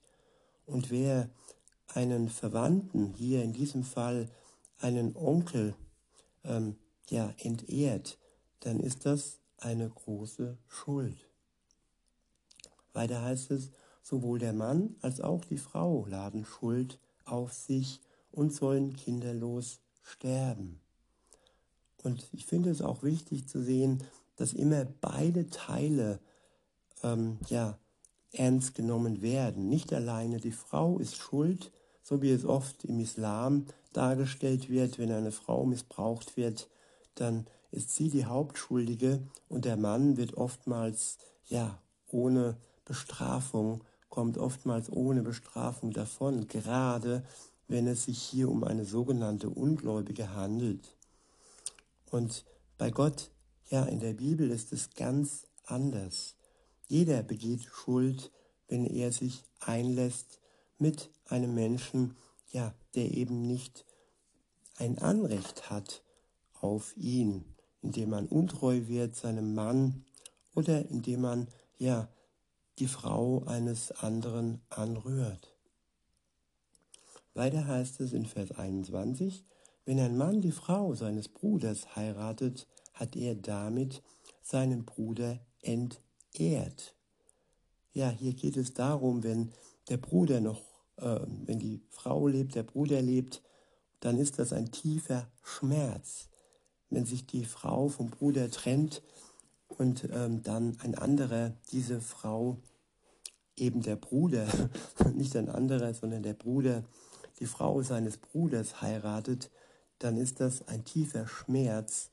und 0.65 0.91
wer 0.91 1.29
einen 1.87 2.29
Verwandten, 2.29 3.13
hier 3.13 3.43
in 3.43 3.53
diesem 3.53 3.83
Fall 3.83 4.29
einen 4.79 5.15
Onkel, 5.15 5.75
ähm, 6.45 6.77
ja, 7.09 7.33
entehrt, 7.37 8.17
dann 8.61 8.79
ist 8.79 9.05
das 9.05 9.39
eine 9.57 9.89
große 9.89 10.57
Schuld. 10.67 11.29
Weiter 12.93 13.21
heißt 13.21 13.51
es, 13.51 13.71
sowohl 14.01 14.39
der 14.39 14.53
Mann 14.53 14.95
als 15.01 15.21
auch 15.21 15.43
die 15.45 15.57
Frau 15.57 16.05
laden 16.05 16.45
Schuld 16.45 16.99
auf 17.25 17.53
sich 17.53 18.01
und 18.31 18.53
sollen 18.53 18.95
kinderlos 18.95 19.79
sterben. 20.03 20.79
Und 22.03 22.27
ich 22.31 22.45
finde 22.45 22.69
es 22.69 22.81
auch 22.81 23.01
wichtig 23.01 23.47
zu 23.47 23.63
sehen, 23.63 24.03
dass 24.35 24.53
immer 24.53 24.85
beide 24.85 25.49
Teile 25.49 26.19
ähm, 27.03 27.39
ja, 27.47 27.79
ernst 28.31 28.75
genommen 28.75 29.21
werden. 29.21 29.69
Nicht 29.69 29.91
alleine 29.91 30.39
die 30.39 30.51
Frau 30.51 30.99
ist 30.99 31.15
schuld, 31.15 31.71
so 32.05 32.21
wie 32.21 32.29
es 32.29 32.45
oft 32.45 32.85
im 32.85 32.99
Islam 32.99 33.65
dargestellt 33.91 34.69
wird, 34.69 34.99
wenn 34.99 35.11
eine 35.11 35.31
Frau 35.31 35.65
missbraucht 35.65 36.37
wird, 36.37 36.69
dann 37.15 37.47
ist 37.71 37.95
sie 37.95 38.09
die 38.09 38.25
Hauptschuldige 38.25 39.23
und 39.49 39.65
der 39.65 39.75
Mann 39.75 40.15
wird 40.15 40.35
oftmals, 40.35 41.17
ja, 41.47 41.81
ohne 42.07 42.57
Bestrafung, 42.85 43.83
kommt 44.09 44.37
oftmals 44.37 44.91
ohne 44.91 45.23
Bestrafung 45.23 45.91
davon, 45.91 46.47
gerade 46.47 47.23
wenn 47.67 47.87
es 47.87 48.05
sich 48.05 48.21
hier 48.21 48.49
um 48.49 48.63
eine 48.63 48.85
sogenannte 48.85 49.49
Ungläubige 49.49 50.35
handelt. 50.35 50.95
Und 52.11 52.45
bei 52.77 52.91
Gott, 52.91 53.31
ja, 53.71 53.83
in 53.85 53.99
der 53.99 54.13
Bibel 54.13 54.51
ist 54.51 54.71
es 54.73 54.91
ganz 54.91 55.47
anders. 55.63 56.35
Jeder 56.87 57.23
begeht 57.23 57.63
Schuld, 57.63 58.31
wenn 58.67 58.85
er 58.85 59.11
sich 59.11 59.43
einlässt 59.59 60.39
mit 60.77 61.09
einem 61.25 61.53
Menschen, 61.53 62.15
ja, 62.51 62.73
der 62.95 63.11
eben 63.13 63.47
nicht 63.47 63.85
ein 64.77 64.97
Anrecht 64.99 65.69
hat 65.69 66.03
auf 66.59 66.95
ihn, 66.97 67.45
indem 67.81 68.09
man 68.09 68.27
untreu 68.27 68.87
wird 68.87 69.15
seinem 69.15 69.53
Mann 69.53 70.05
oder 70.53 70.89
indem 70.89 71.21
man, 71.21 71.47
ja, 71.77 72.09
die 72.79 72.87
Frau 72.87 73.43
eines 73.45 73.91
anderen 73.91 74.61
anrührt. 74.69 75.55
Weiter 77.33 77.67
heißt 77.67 77.99
es 78.01 78.13
in 78.13 78.25
Vers 78.25 78.51
21, 78.51 79.45
wenn 79.85 79.99
ein 79.99 80.17
Mann 80.17 80.41
die 80.41 80.51
Frau 80.51 80.93
seines 80.95 81.27
Bruders 81.29 81.95
heiratet, 81.95 82.67
hat 82.93 83.15
er 83.15 83.35
damit 83.35 84.01
seinen 84.41 84.85
Bruder 84.85 85.39
entdeckt 85.61 86.01
ehrt. 86.39 86.95
Ja, 87.93 88.09
hier 88.09 88.33
geht 88.33 88.57
es 88.57 88.73
darum, 88.73 89.23
wenn 89.23 89.51
der 89.89 89.97
Bruder 89.97 90.41
noch, 90.41 90.61
äh, 90.97 91.19
wenn 91.45 91.59
die 91.59 91.81
Frau 91.89 92.27
lebt, 92.27 92.55
der 92.55 92.63
Bruder 92.63 93.01
lebt, 93.01 93.41
dann 93.99 94.17
ist 94.17 94.39
das 94.39 94.53
ein 94.53 94.71
tiefer 94.71 95.27
Schmerz. 95.43 96.29
Wenn 96.89 97.05
sich 97.05 97.25
die 97.25 97.45
Frau 97.45 97.87
vom 97.87 98.09
Bruder 98.09 98.49
trennt 98.51 99.01
und 99.67 100.07
ähm, 100.11 100.43
dann 100.43 100.77
ein 100.81 100.95
anderer 100.95 101.53
diese 101.71 102.01
Frau, 102.01 102.57
eben 103.55 103.81
der 103.81 103.95
Bruder, 103.95 104.47
nicht 105.13 105.35
ein 105.35 105.49
anderer, 105.49 105.93
sondern 105.93 106.23
der 106.23 106.33
Bruder, 106.33 106.83
die 107.39 107.45
Frau 107.45 107.81
seines 107.81 108.17
Bruders 108.17 108.81
heiratet, 108.81 109.51
dann 109.99 110.17
ist 110.17 110.39
das 110.39 110.67
ein 110.67 110.85
tiefer 110.85 111.27
Schmerz. 111.27 112.11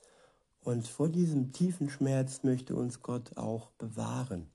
Und 0.60 0.86
vor 0.86 1.08
diesem 1.08 1.52
tiefen 1.52 1.90
Schmerz 1.90 2.42
möchte 2.42 2.76
uns 2.76 3.02
Gott 3.02 3.36
auch 3.36 3.70
bewahren. 3.72 4.48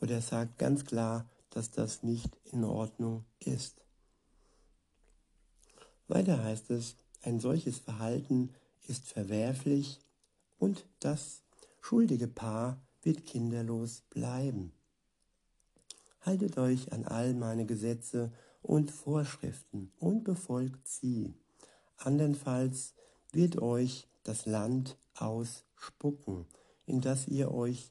Und 0.00 0.10
er 0.10 0.22
sagt 0.22 0.58
ganz 0.58 0.84
klar, 0.84 1.28
dass 1.50 1.70
das 1.70 2.02
nicht 2.02 2.36
in 2.52 2.64
Ordnung 2.64 3.24
ist. 3.40 3.76
Weiter 6.06 6.42
heißt 6.42 6.70
es, 6.70 6.96
ein 7.22 7.40
solches 7.40 7.78
Verhalten 7.78 8.54
ist 8.86 9.08
verwerflich 9.08 10.00
und 10.58 10.86
das 11.00 11.42
schuldige 11.80 12.28
Paar 12.28 12.80
wird 13.02 13.24
kinderlos 13.24 14.02
bleiben. 14.10 14.72
Haltet 16.22 16.58
euch 16.58 16.92
an 16.92 17.04
all 17.04 17.34
meine 17.34 17.66
Gesetze 17.66 18.32
und 18.62 18.90
Vorschriften 18.90 19.92
und 19.98 20.24
befolgt 20.24 20.88
sie. 20.88 21.34
Andernfalls 21.96 22.94
wird 23.32 23.60
euch 23.60 24.08
das 24.24 24.46
Land 24.46 24.96
ausspucken, 25.14 26.46
in 26.86 27.00
das 27.00 27.28
ihr 27.28 27.52
euch, 27.52 27.90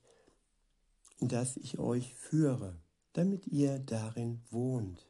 das 1.19 1.57
ich 1.57 1.79
euch 1.79 2.13
führe, 2.13 2.75
damit 3.13 3.47
ihr 3.47 3.79
darin 3.79 4.41
wohnt. 4.51 5.07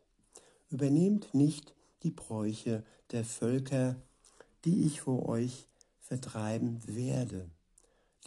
Übernehmt 0.70 1.34
nicht 1.34 1.74
die 2.04 2.12
Bräuche 2.12 2.84
der 3.12 3.26
Völker, 3.26 3.96
die 4.65 4.86
ich 4.86 5.02
vor 5.02 5.28
euch 5.28 5.67
vertreiben 6.00 6.80
werde. 6.88 7.50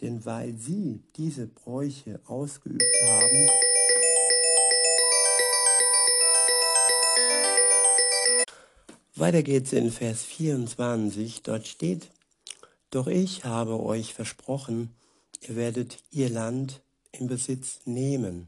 Denn 0.01 0.25
weil 0.25 0.57
sie 0.57 1.03
diese 1.15 1.47
Bräuche 1.47 2.19
ausgeübt 2.25 2.83
haben, 3.03 3.49
Weiter 9.15 9.43
geht's 9.43 9.71
in 9.71 9.91
Vers 9.91 10.23
24. 10.23 11.43
Dort 11.43 11.67
steht, 11.67 12.09
Doch 12.89 13.05
ich 13.05 13.45
habe 13.45 13.79
euch 13.79 14.15
versprochen, 14.15 14.95
ihr 15.41 15.55
werdet 15.55 15.99
ihr 16.09 16.29
Land 16.29 16.81
in 17.11 17.27
Besitz 17.27 17.81
nehmen. 17.85 18.47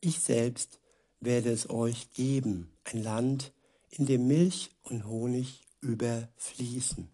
Ich 0.00 0.20
selbst 0.20 0.80
werde 1.20 1.50
es 1.50 1.70
euch 1.70 2.12
geben, 2.12 2.72
ein 2.84 3.02
Land, 3.02 3.52
in 3.90 4.06
dem 4.06 4.26
Milch 4.26 4.70
und 4.82 5.06
Honig 5.06 5.66
überfließen. 5.80 7.08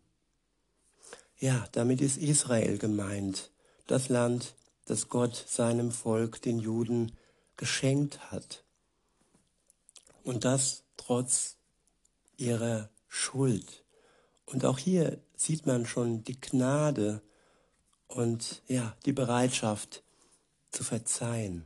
Ja, 1.39 1.69
damit 1.73 2.01
ist 2.01 2.17
Israel 2.17 2.79
gemeint, 2.79 3.51
das 3.87 4.09
Land, 4.09 4.55
das 4.87 5.09
Gott 5.09 5.45
seinem 5.49 5.93
Volk, 5.93 6.43
den 6.43 6.59
Juden, 6.59 7.13
geschenkt 7.57 8.31
hat. 8.31 8.65
Und 10.25 10.45
das 10.45 10.85
trotz 10.97 11.57
ihrer 12.37 12.91
Schuld. 13.09 13.85
Und 14.47 14.65
auch 14.65 14.79
hier 14.79 15.21
sieht 15.37 15.67
man 15.67 15.87
schon 15.87 16.25
die 16.25 16.41
Gnade 16.41 17.23
und 18.07 18.63
ja, 18.67 18.97
die 19.05 19.13
Bereitschaft 19.13 20.03
zu 20.71 20.85
verzeihen. 20.85 21.65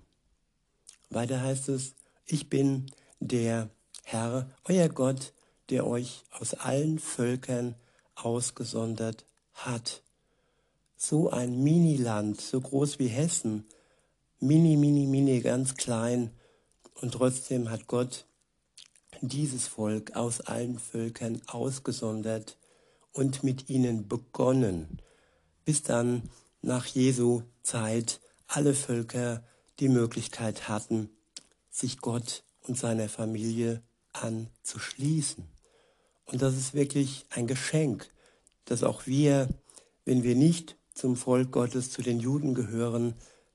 Weiter 1.10 1.40
heißt 1.42 1.68
es, 1.68 1.94
ich 2.26 2.48
bin 2.48 2.86
der 3.20 3.70
Herr, 4.04 4.48
euer 4.64 4.88
Gott, 4.88 5.32
der 5.70 5.86
euch 5.86 6.24
aus 6.30 6.54
allen 6.54 6.98
Völkern 6.98 7.74
ausgesondert 8.14 9.24
hat. 9.54 10.02
So 10.96 11.30
ein 11.30 11.62
Miniland, 11.62 12.40
so 12.40 12.60
groß 12.60 12.98
wie 12.98 13.08
Hessen, 13.08 13.64
mini, 14.40 14.76
mini, 14.76 15.06
mini, 15.06 15.40
ganz 15.40 15.74
klein. 15.74 16.30
Und 17.00 17.12
trotzdem 17.14 17.70
hat 17.70 17.86
Gott 17.86 18.26
dieses 19.20 19.66
Volk 19.66 20.16
aus 20.16 20.40
allen 20.40 20.78
Völkern 20.78 21.40
ausgesondert 21.46 22.58
und 23.12 23.44
mit 23.44 23.68
ihnen 23.68 24.08
begonnen, 24.08 25.00
bis 25.64 25.82
dann 25.82 26.30
nach 26.60 26.86
Jesu 26.86 27.42
Zeit 27.62 28.20
alle 28.54 28.74
Völker 28.74 29.42
die 29.80 29.88
Möglichkeit 29.88 30.68
hatten, 30.68 31.08
sich 31.70 31.98
Gott 31.98 32.44
und 32.60 32.78
seiner 32.78 33.08
Familie 33.08 33.82
anzuschließen. 34.12 35.44
Und 36.26 36.42
das 36.42 36.56
ist 36.56 36.74
wirklich 36.74 37.24
ein 37.30 37.46
Geschenk, 37.46 38.10
dass 38.66 38.82
auch 38.82 39.06
wir, 39.06 39.48
wenn 40.04 40.22
wir 40.22 40.34
nicht 40.34 40.76
zum 40.94 41.16
Volk 41.16 41.50
Gottes, 41.50 41.90
zu 41.90 42.02
den 42.02 42.20
Juden 42.20 42.54
gehören, 42.54 43.14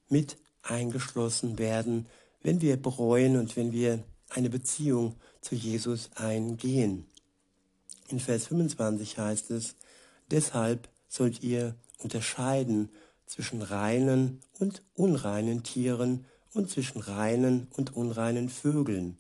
mit 0.10 0.38
eingeschlossen 0.64 1.60
werden, 1.60 2.08
wenn 2.42 2.62
wir 2.62 2.82
bereuen 2.82 3.38
und 3.38 3.56
wenn 3.56 3.72
wir 3.72 4.04
eine 4.30 4.50
Beziehung 4.50 5.16
zu 5.42 5.54
Jesus 5.54 6.10
eingehen. 6.16 7.06
In 8.10 8.20
Vers 8.20 8.48
25 8.48 9.18
heißt 9.18 9.52
es, 9.52 9.76
deshalb 10.32 10.90
sollt 11.08 11.44
ihr 11.44 11.76
unterscheiden 12.00 12.90
zwischen 13.28 13.62
reinen 13.62 14.42
und 14.58 14.82
unreinen 14.96 15.62
Tieren 15.62 16.26
und 16.54 16.72
zwischen 16.72 17.00
reinen 17.00 17.68
und 17.76 17.96
unreinen 17.96 18.50
Vögeln. 18.50 19.20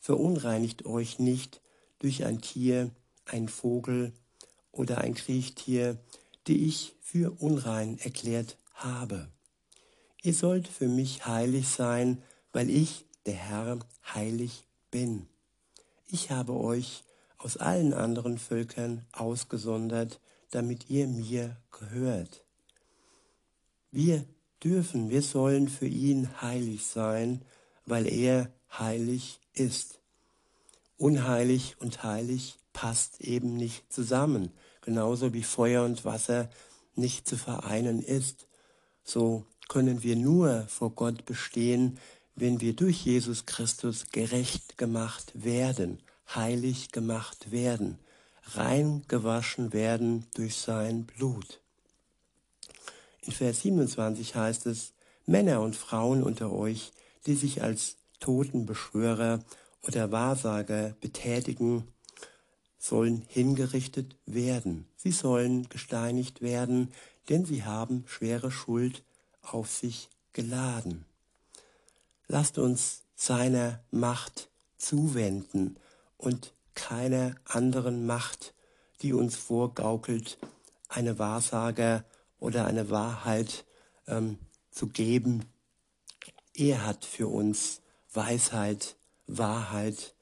Verunreinigt 0.00 0.86
euch 0.86 1.18
nicht 1.18 1.60
durch 1.98 2.24
ein 2.24 2.40
Tier, 2.40 2.90
ein 3.26 3.48
Vogel 3.48 4.12
oder 4.72 4.98
ein 4.98 5.14
Kriechtier, 5.14 5.98
die 6.46 6.66
ich 6.66 6.94
für 7.02 7.32
unrein 7.42 7.98
erklärt 7.98 8.56
habe. 8.74 9.28
Ihr 10.22 10.34
sollt 10.34 10.68
für 10.68 10.88
mich 10.88 11.26
heilig 11.26 11.68
sein, 11.68 12.22
weil 12.52 12.70
ich 12.70 13.04
der 13.26 13.34
Herr 13.34 13.78
heilig 14.14 14.64
bin. 14.90 15.26
Ich 16.06 16.30
habe 16.30 16.54
euch 16.54 17.04
aus 17.36 17.56
allen 17.56 17.92
anderen 17.92 18.38
Völkern 18.38 19.04
ausgesondert, 19.12 20.20
damit 20.50 20.88
ihr 20.88 21.06
mir 21.06 21.56
gehört. 21.70 22.47
Wir 23.90 24.26
dürfen, 24.62 25.10
wir 25.10 25.22
sollen 25.22 25.68
für 25.68 25.86
ihn 25.86 26.42
heilig 26.42 26.84
sein, 26.84 27.42
weil 27.86 28.06
er 28.06 28.52
heilig 28.70 29.40
ist. 29.54 30.00
Unheilig 30.96 31.76
und 31.80 32.02
heilig 32.02 32.58
passt 32.72 33.20
eben 33.20 33.56
nicht 33.56 33.92
zusammen, 33.92 34.52
genauso 34.82 35.32
wie 35.32 35.42
Feuer 35.42 35.84
und 35.84 36.04
Wasser 36.04 36.50
nicht 36.96 37.26
zu 37.26 37.36
vereinen 37.36 38.02
ist. 38.02 38.46
So 39.04 39.46
können 39.68 40.02
wir 40.02 40.16
nur 40.16 40.66
vor 40.68 40.90
Gott 40.90 41.24
bestehen, 41.24 41.98
wenn 42.34 42.60
wir 42.60 42.74
durch 42.74 43.04
Jesus 43.04 43.46
Christus 43.46 44.10
gerecht 44.10 44.76
gemacht 44.76 45.32
werden, 45.34 45.98
heilig 46.34 46.92
gemacht 46.92 47.50
werden, 47.50 47.98
rein 48.54 49.04
gewaschen 49.08 49.72
werden 49.72 50.26
durch 50.34 50.56
sein 50.56 51.04
Blut. 51.04 51.60
In 53.28 53.34
Vers 53.34 53.60
27 53.60 54.36
heißt 54.36 54.64
es, 54.64 54.94
Männer 55.26 55.60
und 55.60 55.76
Frauen 55.76 56.22
unter 56.22 56.50
euch, 56.50 56.94
die 57.26 57.34
sich 57.34 57.62
als 57.62 57.96
Totenbeschwörer 58.20 59.40
oder 59.82 60.10
Wahrsager 60.10 60.96
betätigen, 61.02 61.86
sollen 62.78 63.26
hingerichtet 63.28 64.16
werden. 64.24 64.86
Sie 64.96 65.12
sollen 65.12 65.68
gesteinigt 65.68 66.40
werden, 66.40 66.90
denn 67.28 67.44
sie 67.44 67.64
haben 67.64 68.04
schwere 68.06 68.50
Schuld 68.50 69.02
auf 69.42 69.70
sich 69.70 70.08
geladen. 70.32 71.04
Lasst 72.28 72.56
uns 72.56 73.02
seiner 73.14 73.80
Macht 73.90 74.48
zuwenden 74.78 75.76
und 76.16 76.54
keiner 76.74 77.34
anderen 77.44 78.06
Macht, 78.06 78.54
die 79.02 79.12
uns 79.12 79.36
vorgaukelt, 79.36 80.38
eine 80.88 81.18
Wahrsager 81.18 82.06
oder 82.38 82.66
eine 82.66 82.90
Wahrheit 82.90 83.64
ähm, 84.06 84.38
zu 84.70 84.88
geben. 84.88 85.44
Er 86.54 86.86
hat 86.86 87.04
für 87.04 87.28
uns 87.28 87.82
Weisheit, 88.12 88.96
Wahrheit 89.26 90.14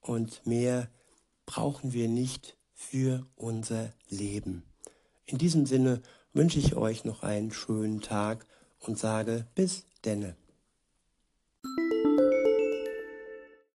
und 0.00 0.46
mehr 0.46 0.88
brauchen 1.46 1.92
wir 1.92 2.08
nicht 2.08 2.56
für 2.74 3.26
unser 3.36 3.92
Leben. 4.08 4.64
In 5.26 5.38
diesem 5.38 5.66
Sinne 5.66 6.02
wünsche 6.32 6.58
ich 6.58 6.74
euch 6.76 7.04
noch 7.04 7.22
einen 7.22 7.52
schönen 7.52 8.00
Tag 8.00 8.46
und 8.80 8.98
sage 8.98 9.46
bis 9.54 9.86
denne. 10.04 10.36